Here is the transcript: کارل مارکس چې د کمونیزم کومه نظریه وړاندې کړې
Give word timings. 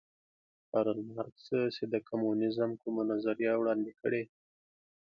کارل 0.69 0.99
مارکس 1.09 1.47
چې 1.75 1.83
د 1.93 1.95
کمونیزم 2.09 2.71
کومه 2.81 3.03
نظریه 3.11 3.53
وړاندې 3.57 3.91
کړې 4.01 4.23